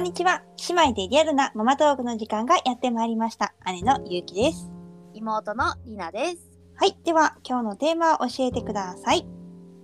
[0.00, 0.42] んにちは。
[0.70, 3.52] 姉妹でリアルなママトークの時間がやってまいりました。
[3.66, 4.70] 姉のゆうきです。
[5.12, 6.50] 妹のりなです。
[6.74, 6.96] はい。
[7.04, 9.26] では、今日のテーマを教えてください。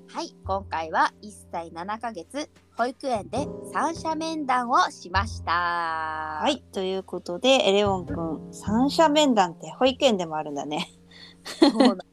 [0.08, 2.48] はい、今回は1歳7ヶ月、
[2.79, 5.52] 保育園で三者面談をしました。
[5.52, 6.64] ははい。
[6.73, 10.88] ということで、エレオンくん、三者面談って保育園でもあるんだね。
[11.60, 12.05] そうな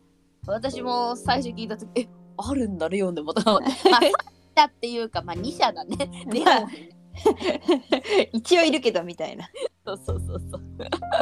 [0.46, 3.34] 私も最初聞いた時、え、あるんだ、レオンでも。
[3.34, 4.12] まあ、 3
[4.58, 5.96] 社っていうか、まあ2社だね。
[6.28, 6.93] レオン。
[8.34, 9.50] 一応いるけど、みたいな。
[9.86, 10.62] そうそうそうそう。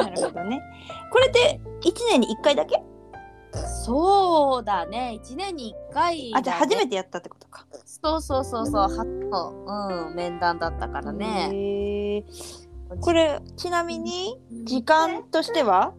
[0.02, 0.60] なるほどね。
[1.10, 2.82] これって1年に1回だけ？
[3.84, 6.88] そうだね、1年に1回、あ、じゃあ初めて。
[6.90, 7.66] てやったってことか。
[7.84, 12.24] そうそうそうそう、初の、うん、面談だったからね。
[13.00, 15.92] これ、ちなみに、時間としては？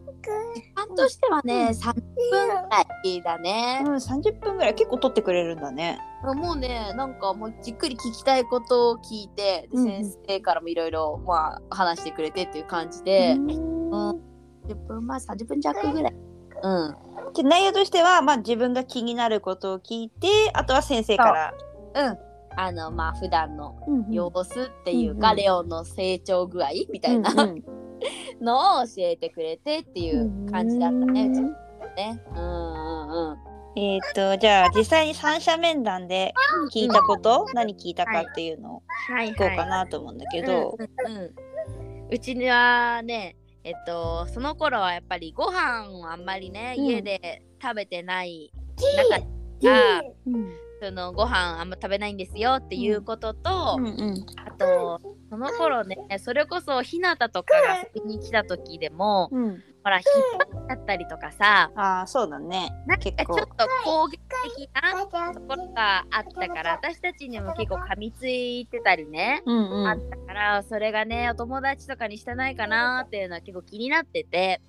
[0.54, 3.82] 時間としてはね、30分ぐらいだね。
[3.84, 3.94] うん、。
[3.94, 5.98] 30分ぐらい結構取ってくれるんだね。
[6.22, 10.04] もうねなんかもうじっくり聞きたいことを聞いて、でうんうん。
[10.04, 14.10] 先生からもいろいろまあ話してくれてっていう感じで、うん。
[14.66, 16.14] 10分前30分弱ぐらい。
[16.62, 16.96] うん。
[17.34, 21.54] じゃあ内容としては、まあ、自分が気になることを聞いてあとは先生から。
[21.94, 22.10] う。
[22.10, 22.18] ん。
[22.56, 24.12] あのまあ普段のうん。
[24.12, 25.36] 様子っていうか、うんうん。
[25.36, 27.30] レオンの成長具合みたいな。
[27.30, 27.83] うんうん
[28.40, 31.40] のを教えてくれてっていう感じだったね、うち
[31.94, 32.22] ね。
[32.34, 33.38] うんうんうん。
[33.76, 36.32] えっ、とじゃあ実際に三者面談で
[36.72, 39.32] 聞いたこと、何聞いたかっていうのをはい。
[39.32, 41.34] 聞こうかなと思うんだけど、うんうんうん。
[42.10, 46.84] うちにはねえっとその頃はやっぱりご飯をあんまりね、うん。
[46.84, 48.52] 家で食べてない
[49.62, 50.52] 中がうん。
[50.82, 54.26] そのご飯あんま食べないんですよっていうことと、うんうん。
[54.36, 60.04] あとその頃ねそれこそひなたとかが遊びに来た時でもうん、ほら引っ
[60.52, 62.70] 張っちゃったりとかさああそうだね。
[62.86, 63.46] なんかちょっと
[63.84, 64.18] 攻撃
[64.56, 69.88] 的なところがあったから私たちにも結構噛みついてたりね、うんうん。
[69.88, 74.60] あったからそれがねお友達とかにしてないかなっていうのは結構気になってて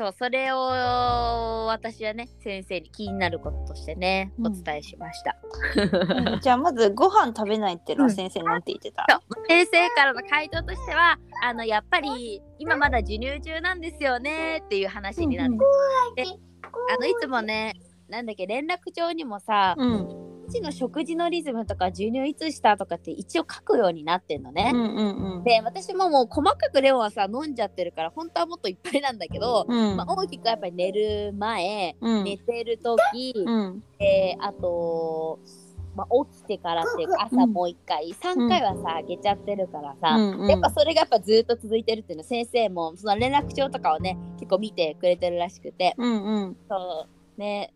[0.00, 4.46] そうそれを私はね先生に気になることとしてねうん。
[4.46, 5.36] お伝えしました、
[5.76, 15.50] うんじゃあまずご飯食べないっていうのは先生なんて言ってた、そう先生からの回答としてはあのやっぱり今まだ授乳中なんですよねっていう話になっ
[16.16, 16.30] て、で
[16.94, 17.74] あのいつもね
[18.08, 20.19] なんだっけ連絡帳にもさ、うん
[20.50, 24.72] うちの食事のリズムとか授乳いつしたとかって一応書くようになってんのね。
[24.74, 25.44] うんうんうん。
[25.44, 29.96] で私ももう細かくレオンはさ飲んじゃってるから本当はもっといっぱいなんだけど、うん。
[29.96, 32.24] まあ、大きくやっぱり寝る前、うん。
[32.24, 33.84] 寝てる時、うん。
[34.00, 35.38] であと、
[35.94, 40.50] まあ、起きてからっていうか朝もう一回、3回はさあげちゃってるからさ、うんうん。
[40.50, 45.94] やっぱそれがやっぱずっと続いてるっていうの先生もその連絡帳とかをね結構見てくれてるらしくて。
[45.96, 46.56] うんうん。
[46.68, 47.40] そう。
[47.40, 47.72] ね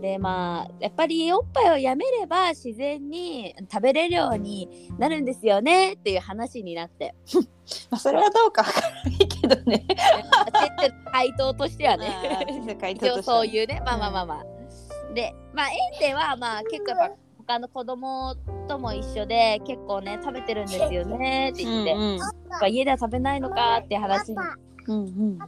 [0.00, 7.14] でまあやっぱりおっぱいをやめれば自然に食べれるようになるんですよねっていう話になって。
[7.90, 9.86] まあ、それはどうかわからないけどね。
[11.12, 12.08] 回答としてはね。
[12.90, 17.16] 一応そういうねまあまあまあまあ、でまあ園ではまあ結構やっぱ
[17.50, 18.34] 他の子供
[18.68, 24.36] とも一緒で結構ね食べてるんですよねって言って、うんやっぱ家では食べないのかって話に
[24.90, 25.38] うんうん。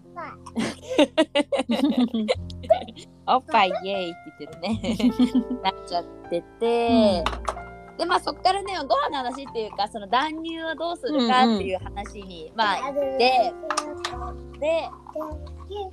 [3.26, 3.72] おっぱい。
[3.82, 4.80] イエーイって言ってるね。
[5.62, 7.24] なっちゃってて、
[7.98, 13.52] でまあそっからねご飯の話っていうかその断乳はどうするかっていう話に、まあ行って。
[14.60, 14.88] で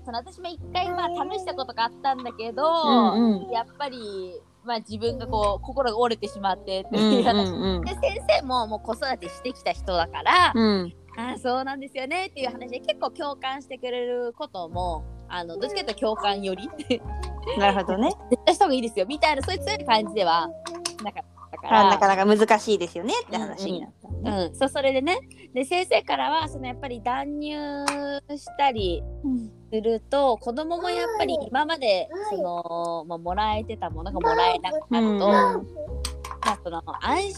[0.05, 3.51] その私も一回まあ試したことがあったんだけど、うんうん。
[3.51, 7.81] やっぱりまあ自分がこう心が折れてしまってってうんいう話、うん。
[7.81, 12.27] で先生ももう子育てしてきた人だから、うんああそうなんですよね。
[12.27, 16.69] っていう話で結構共感してくれることもあのどっちかというと共感より。
[16.77, 17.01] 絶
[17.57, 18.11] なるほどね。
[18.45, 19.05] 対した方がいいですよ。
[19.05, 20.49] みたいなそういう強い感じでは
[21.03, 21.87] なかったから。
[21.87, 24.07] あなかなか難しいですよねって話になった。
[24.07, 24.49] のね。
[24.49, 25.19] うん、そうそれでね。
[25.53, 27.51] で先生からはそのやっぱり断乳
[28.37, 29.03] したり
[29.71, 35.29] すると子供もやっぱり今までその、まあ、もらえてたものがもらえなくなると、うん。
[35.29, 37.33] まあ、その安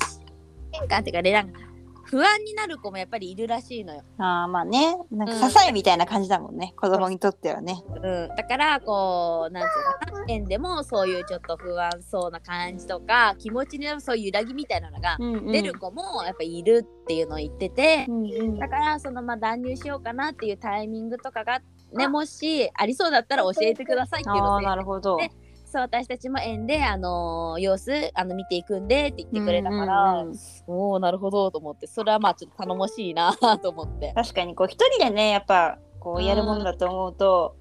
[0.73, 1.70] 心感っていうかねなんか
[2.11, 4.03] 不安になる子もやっぱりいるらしいのよ。
[4.17, 7.81] ああまあねなんかうん支えみたいな感じだもんね、子供にとってはね。
[7.87, 21.61] うん、だからこうなんていうのかな園でもそういうちょっと不安そうな感じとか気持ちにそういう揺らぎみたいなのがうんうん出る子もやっぱいるっていうのを言ってて、うんうんだからそのまあ断乳しようかなっていうタイミングとかが
[21.93, 25.15] ねもしありそうだったら教えてくださいっていうのをなるほど。
[25.15, 25.31] で
[25.71, 30.37] そう私たちも園であのー様子あの見ていくんでって言ってくれたから、うんうんうん
[30.67, 34.11] おおなるほどと思ってそれはまあちょっと頼もしいなと思って。
[34.15, 37.55] 確かにこう一人でねやっぱこうやるもんだと思うと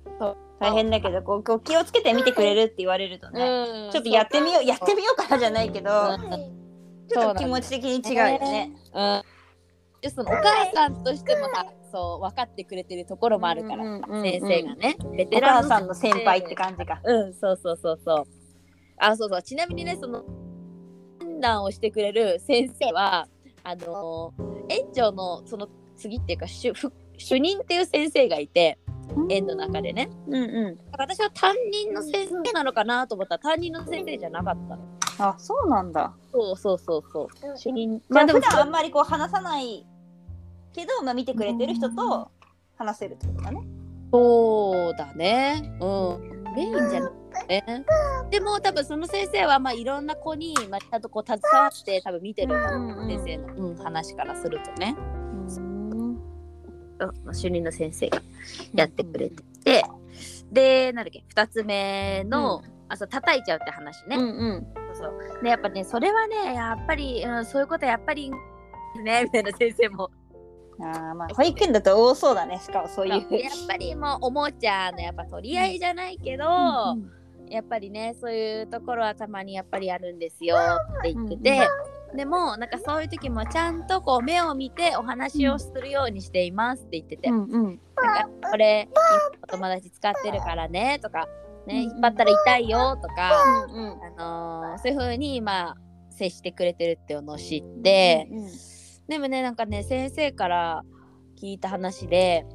[0.60, 3.90] 大変だけどこうこう気をつけて見てくれるって言われるとね、うん。
[3.92, 7.08] ちょっとやってみようやってみようかなじゃないけど、うん。
[7.08, 8.72] ちょっと気持ち的に違うよね。
[8.92, 9.22] うん。
[10.02, 14.96] でそのお母さんとしてもさそう分かってくれてるところもあるから、うんうんうんうん先生がね。
[15.16, 17.00] ベおテラン母さんの先輩って感じか。
[17.04, 18.24] うんそうそうそうそう。
[18.98, 19.42] あそうそう。
[19.42, 20.24] ちなみにねその
[21.20, 23.26] 診断をしてくれる先生は
[23.64, 28.78] あのー園長のその次っていうか主ふ主任っていう先生がいて
[29.28, 30.08] 園の中でね。
[30.28, 34.78] うんう私は担任の先生なのかなと思ったら担任の先生じゃなかった。
[35.28, 36.14] あ、そうなんだ。
[36.32, 37.56] そうそうそうそう。
[37.56, 38.00] 主任。
[38.08, 39.86] まあでも段あんまりこう話さない
[40.72, 42.30] けど、まあ見てくれてる人と
[42.76, 43.60] 話せるってことだね。
[44.12, 45.76] そうだね。
[45.80, 45.86] う
[46.18, 46.40] ん。
[46.54, 47.14] メインじゃなく
[47.46, 47.84] てね。
[48.30, 54.96] でも多分その先生はまあいろんな子に、まあ、ちゃんとこう携わって多分見てるうん先生の、うん、話からするとね。
[54.98, 56.20] うん。
[57.00, 57.34] うん。
[57.34, 58.20] 主任の先生が
[58.74, 59.84] やってくれてて、
[60.50, 64.66] でなんだっけ2つ目の、あそう叩いちゃうって話ね、うんうん。
[64.94, 65.42] そうそう。
[65.42, 68.30] でやっぱねそれはねやっぱり、うん、そういうことやっぱり
[69.04, 70.10] ねみたいな先生も
[70.82, 72.58] ああまあ保育園だと多そうだね。
[72.58, 73.12] しかもそういう。
[73.12, 73.22] やっ
[73.66, 76.44] ぱりもうおもちゃのやっぱ取り合いじゃないけど、
[76.94, 81.68] うんやっぱりねそういうところはたまにやっぱりあるんですよって言ってて、
[82.14, 87.80] でもなんかそういう時もちゃんとこう目を見てお話をするようにしていますって言ってて、うんうん。
[87.96, 88.88] なんかこれ
[89.42, 91.28] お友達使ってるからねとか
[91.66, 94.04] ね引っ張ったら痛いよとか、うんうん。
[94.04, 94.10] あ
[94.70, 95.76] のーそういう風にまあ
[96.10, 98.48] 接してくれてるっていうのを知って、うん
[99.10, 100.84] でもねなんかね先生から
[101.36, 102.46] 聞いた話で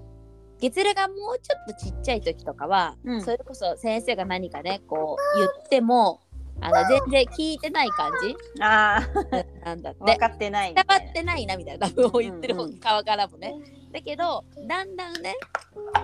[0.61, 3.21] 月齢がもうちょっとちっちゃい時とかは、うん。
[3.21, 6.21] それこそ先生が何かねこう言っても
[6.61, 8.33] あの全然聞いてない感じ。
[8.61, 9.01] あ
[9.65, 10.11] なんだっあ、て。
[10.13, 10.85] 分かってないみ伝。
[10.87, 12.79] わってないなみたいな多分言ってるうんうん。
[12.79, 13.53] 側からもね。
[13.91, 15.35] だけどだんだんね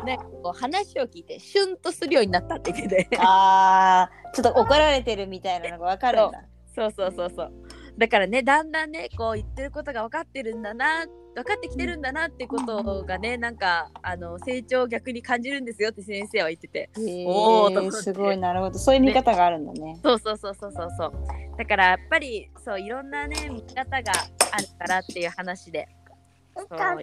[0.06, 6.44] なんかこう話を聞いてシュンとするようになったって言っててああ、ちょっと怒られてるみたいなのが分かるんだ。
[6.75, 7.51] そうそうそうそう
[7.98, 11.06] だからねだんだんねこう言ってることが分かってるんだな
[11.36, 16.90] 分かってきてるんだなってことがねなんかあの成長を逆に感じるんですよって先生は言ってて。
[16.98, 17.98] へおーと思って。
[18.00, 18.78] えすごいなるほど。
[18.78, 19.98] そういう見方があるんだね。
[20.04, 21.14] そうそうそうそうそうそう。
[21.58, 24.12] だからやっぱりそういろんなね見方が
[24.52, 25.88] あるからっていう話で。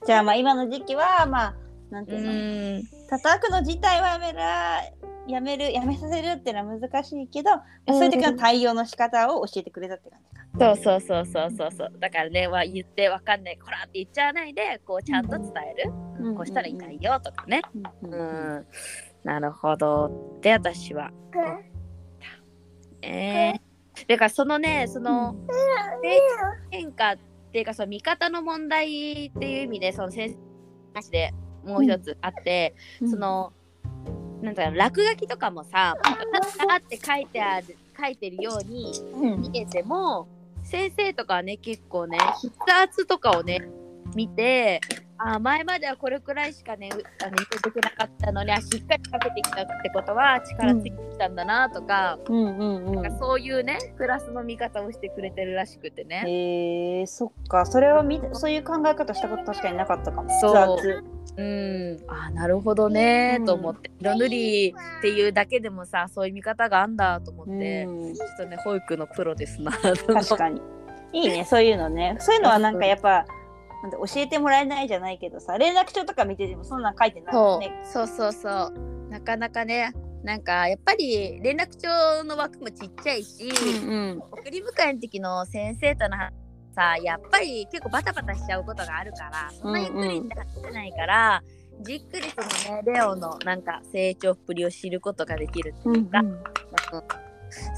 [0.06, 1.54] じゃあまあ今の時期はまあ
[1.90, 3.08] なんてういうの、ーん。
[3.08, 4.82] 叩くの自体はやめら
[5.28, 7.50] やめるやめさせるっていうのは難しいけど、
[7.86, 10.38] そういう時の対応の仕方を教えてくれたって感じか。
[10.58, 11.70] そうそうそうそうそう。
[11.70, 16.34] そうだからねは言ってわかんないこらって言っちゃわないでこうちゃんと伝える、うん。
[16.34, 17.62] こうしたら痛いよとかね。
[18.02, 18.12] うん。
[18.12, 18.16] う
[18.60, 18.66] ん、
[19.22, 20.36] なるほど。
[20.38, 21.10] って私は。
[21.34, 21.56] 思っ
[23.00, 23.06] た。
[23.06, 23.52] え。
[23.94, 25.36] ー、だからそのねその
[26.70, 27.18] 変化っ
[27.52, 30.40] ていうかその見方の問題っていう意味でその先生の
[30.94, 31.34] 話で
[31.64, 33.52] もう一つあって、その
[34.42, 35.96] なんだろう落書きとかもさ
[36.70, 39.42] 「あって書いてある書いてるようにうん。
[39.42, 40.28] 見えても
[40.62, 43.68] 先生とかはね結構ね筆圧とかをね
[44.14, 44.80] 見て
[45.18, 52.36] あ前まではこれくらいしかねうあの入れてなかったのにあしっかりかけてきたってことは力ついてきたんだなとか,、うん。
[52.36, 56.22] うんうんなんかそういうねクラスの見方をしてくれてるらしくてね。
[56.26, 57.66] へえそっか。
[57.66, 60.30] それは見たそういう考え方したこと確かになかったかも。
[60.40, 61.04] そう。
[61.36, 63.46] うん、あなるほどねうん。
[63.46, 63.90] と思って。
[64.00, 68.14] 色塗りっていうだけでもさそういう見方があんだと思って、うん。
[68.14, 70.60] ちょっとね保育のプロですな確かに。
[71.12, 72.16] いいねそういうのね。
[72.20, 73.24] そういうのはなんかやっぱ
[73.82, 77.72] なんで教えてもらえないじゃないけどさ連絡帳とか見ててもそんなん書いてないもんね。
[77.84, 78.06] そう。
[78.06, 78.72] そうそう
[79.10, 79.92] なかなかね
[80.24, 86.32] なんかやっぱり連絡帳の枠もちっちゃいし、うん送り迎えの時の先生との話
[86.74, 90.22] さやっぱり結構バタバタしちゃうことがあるからそんなゆっくりっ
[90.62, 91.42] てないから、
[91.82, 96.20] じっくりそのねレオのなんか成長っぷりを知ることができるってうんいうか、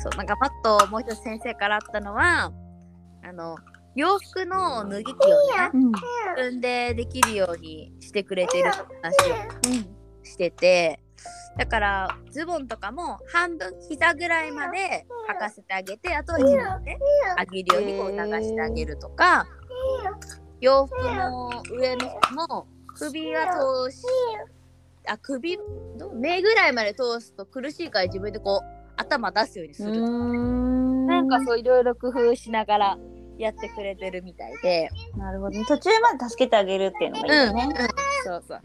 [0.03, 2.53] そうなんかパッともう一つ先生からあったのは
[3.23, 3.57] あの
[3.95, 5.93] 洋服の脱ぎ着をねうん。
[5.93, 5.99] 自
[6.37, 11.01] 分でできるようにしてくれてる話をしてて
[11.57, 16.99] だからズボンとかも半分膝ぐらいまで履かせてあげてあとは自分で
[17.37, 19.47] あげるようにこう流してあげるとか
[20.61, 22.67] 洋服の上の方も
[22.97, 23.47] 首は
[23.89, 24.05] 通し
[25.07, 25.59] あ首
[25.99, 30.07] ど目ぐらいまで通すと苦しいから自分でこう頭出すようにするとか。
[31.11, 32.99] なんかそういろいろ工夫しながら
[33.41, 34.91] やってくれてるみたいで。
[35.17, 37.69] なるほどね途中まで助けてあげるっていうのがいいよね、
[38.25, 38.61] そうそう。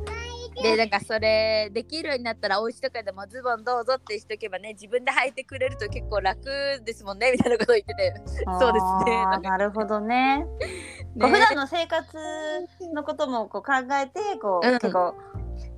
[0.62, 6.44] で、なんかそれできるようになったら、お家とかでもズボンどうぞってしとけばね、自分で履いてくれると結構楽
[6.86, 8.14] ですもんね、みたいなことを言ってて。
[8.26, 10.46] そうですねなるほどね
[11.20, 12.18] こう普段の生活
[12.94, 15.16] のこともこう考えてこう、うん結構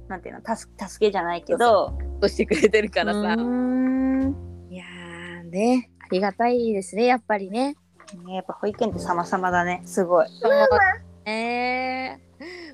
[0.08, 3.20] なんていうの助助けじゃないけどとしてくれてるからさ。
[3.20, 7.76] うーんいやーね、ありがたいですね、やっぱりね。
[8.16, 8.36] ね。
[8.36, 9.82] やっぱ保育園って様々だね。
[9.86, 10.28] すごい。
[10.42, 10.52] そう
[11.26, 12.20] ね。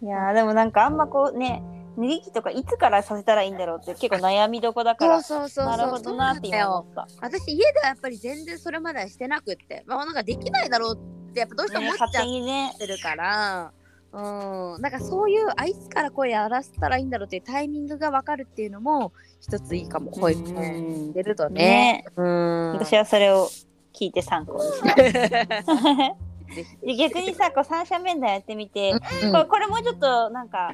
[0.02, 1.64] いやーでもなんかあんまこうね
[1.96, 5.24] 練り器とかいつからさせたらいいんだろうって結構悩みどこだから。
[5.24, 7.08] そうそうそうなるほどなって今思った。
[7.22, 9.84] 私家ではやっぱり全然それまではしてなくって。
[9.86, 12.74] まあなんかできないだろうってやっぱどうしても思っちゃっ手にね。
[12.78, 13.72] てるから、
[14.12, 14.82] うん。
[14.82, 20.12] なんかそういうあいつからこれやらせたらいいんだろうっていうタイミングが分かるっていうのも一ついいかも。
[20.12, 21.14] 保育園うん。
[21.14, 21.62] 出るとね。
[21.64, 22.06] ね。
[22.18, 22.72] うん。
[22.74, 23.50] 私はそれを
[23.94, 24.96] 聞いて参考にした。
[24.96, 25.64] ぜ
[26.82, 29.00] ひで逆にさこう三者面談やってみて、うん
[29.32, 30.72] これこれもうちょっとなんか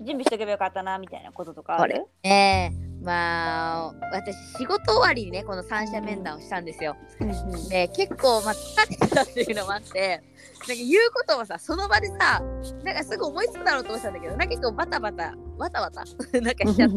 [0.00, 2.06] 準備しとけばよかったなみたいなこととかある？
[2.24, 2.72] ね。
[2.72, 6.96] えまあ私仕事終わりにねこの三者面談をしたんですよ。
[7.20, 12.40] うん結構まあ疲れてたっていうのもあってなんか言うこともさその場でさ
[12.84, 16.04] なんかすぐ思いつくだろうと思ってたんだけどなんか結構バタバタバタバタ
[16.40, 16.96] なんかしちゃって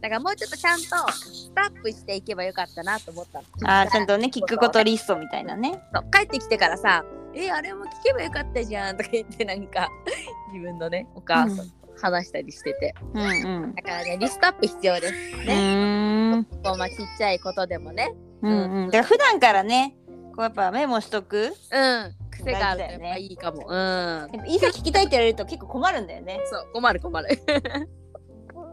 [0.00, 3.44] だからもうちょっとちゃんとスタップしていけばよかったなと思ったの。
[3.64, 5.80] あーちゃんとね聞くことリストみたいなね。
[6.12, 9.88] 帰ってきてからさ「えあれも聞けばよかったじゃん」とか言ってなんか
[10.52, 13.74] 自分のねお母さんと話したりしてて、うんうん。
[13.74, 16.46] だからねリストアップ必要ですうね。
[16.62, 18.12] こうまあちっちゃいことでもね
[18.42, 18.86] うんうん。
[18.86, 21.52] だから普段からねこうやっぱメモしとく。
[21.70, 23.66] うん癖があるとやっぱいいかも。
[23.66, 26.40] うんやっぱいざ聞きたいって言われると結構困るんだよね。
[26.44, 27.28] そう困る困る。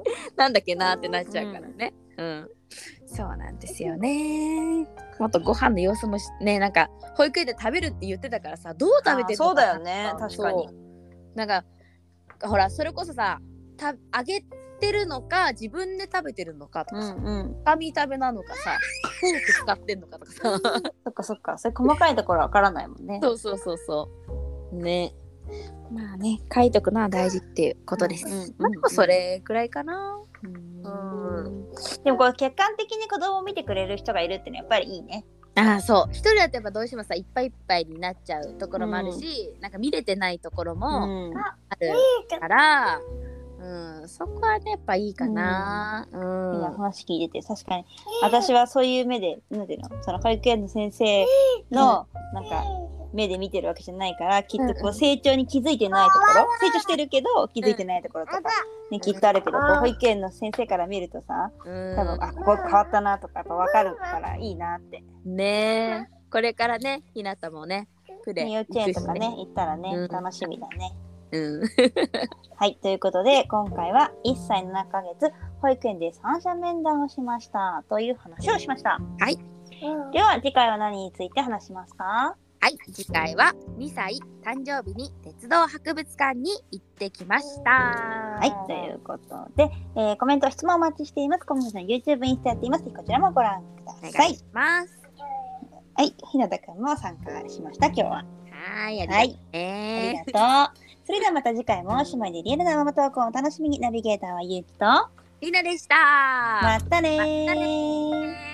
[0.36, 1.94] なんだっけなってなっちゃうからね。
[2.18, 2.50] うん。
[3.06, 4.88] そうなんですよね。
[5.20, 10.68] もっとご飯の様子もしねなんか保育園で食べるって言ってたからさどう食べてるのあーそうだよね確かに
[11.36, 11.64] なんか
[12.42, 13.40] ほらそれこそさ
[13.78, 14.44] たあげ
[14.80, 17.56] てるのか自分で食べてるのかとうかさ、んうん。
[17.62, 18.78] つかみ食べなのかさ
[19.20, 20.60] フォーク使ってんのかとかさ
[21.04, 21.58] そっかそっか。
[21.60, 23.20] それ細かいところわからないもんね。
[23.22, 24.10] そうそうそうそ
[24.72, 25.14] うね
[25.94, 28.26] まあね書いとくのは大事っていうことです。
[28.26, 30.20] うんうんうんうんまあでもそれくらいかな。
[30.44, 31.66] うん。
[32.04, 35.26] でもこう客観的に子供を見てくれる人がいるってのはやっぱりいいね。
[35.56, 36.12] ああそう。
[36.12, 41.38] 一人だとやっぱどうしてもさいっぱいいっぱいになっちゃうところもあるし、なんか見れてないところもうん。
[41.38, 41.94] ある
[42.40, 43.00] から、
[43.60, 46.08] うんそこはねやっぱいいかな。
[46.12, 46.20] うん。
[46.58, 47.86] 今話聞いてて確かに。
[48.22, 49.90] 私はそういう目でなんていうの？
[50.04, 51.26] その保育園の先生
[51.72, 52.66] のなんか
[53.14, 58.42] 目で見てるわけじゃないからきっとこう成長に気づいてないところ成長してるけど気づいてないところとか、
[58.92, 61.96] ね、きっとあるけどこう保育園の先生から見るとさうん。
[61.96, 65.04] 多分あここ変わったなとかやっぱ分かるからいいなって。
[65.26, 66.14] ねえ。
[66.32, 67.88] これからねひなたもね
[68.24, 70.08] プレ幼稚園とかね行ったらね、うん。
[70.08, 70.94] 楽しみだね。
[71.32, 71.62] うん。
[72.56, 79.00] はい、ということで今回は1歳7ヶ月保育園で三者面談をしましたという話をしました。
[79.20, 79.38] はい。
[80.14, 82.36] では次回は何について話しますか？
[82.64, 91.46] はい次回は2歳誕生日に鉄道博物館に行ってきましたはい、ということで、えーコメント、質問お待ちしています。
[91.46, 92.86] コメントの YouTube、インスタやっています。
[92.86, 94.12] こちらもご覧くだおさい。
[94.14, 94.98] 願いします
[95.96, 98.10] はい、ひなたくんも参加しました、今日は。
[98.10, 100.78] はーいありがとうありねがとう。
[101.06, 103.82] それではまた次回も姉妹でリアルなママトークをお楽しみに。
[103.82, 104.86] ナビゲーターはゆうきと、
[105.42, 105.96] りなでした
[106.64, 108.53] またねーまたねー